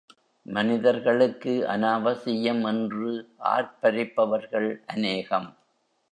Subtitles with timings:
[0.45, 3.11] மனிதர்களுக்கு அநாவசியம் என்று
[3.45, 5.49] ஆர்ப்பரிப்பவர்கள் அநேகம்.